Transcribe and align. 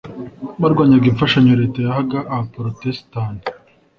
barwanyaga 0.61 1.05
imfashanyo 1.11 1.53
Leta 1.61 1.77
yahaga 1.85 2.19
abaporotesitanti 2.33 3.47